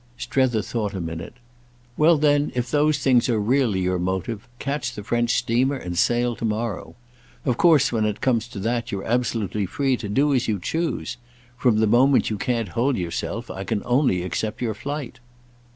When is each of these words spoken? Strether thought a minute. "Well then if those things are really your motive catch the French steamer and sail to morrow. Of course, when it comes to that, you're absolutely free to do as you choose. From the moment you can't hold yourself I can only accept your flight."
Strether 0.17 0.63
thought 0.63 0.95
a 0.95 0.99
minute. 0.99 1.35
"Well 1.95 2.17
then 2.17 2.51
if 2.55 2.71
those 2.71 2.97
things 2.97 3.29
are 3.29 3.39
really 3.39 3.81
your 3.81 3.99
motive 3.99 4.47
catch 4.57 4.95
the 4.95 5.03
French 5.03 5.29
steamer 5.35 5.75
and 5.75 5.95
sail 5.95 6.35
to 6.37 6.43
morrow. 6.43 6.95
Of 7.45 7.57
course, 7.57 7.91
when 7.91 8.05
it 8.05 8.19
comes 8.19 8.47
to 8.47 8.59
that, 8.61 8.91
you're 8.91 9.05
absolutely 9.05 9.67
free 9.67 9.95
to 9.97 10.09
do 10.09 10.33
as 10.33 10.47
you 10.47 10.57
choose. 10.59 11.17
From 11.55 11.77
the 11.77 11.85
moment 11.85 12.31
you 12.31 12.39
can't 12.39 12.69
hold 12.69 12.97
yourself 12.97 13.51
I 13.51 13.63
can 13.63 13.83
only 13.85 14.23
accept 14.23 14.59
your 14.59 14.73
flight." 14.73 15.19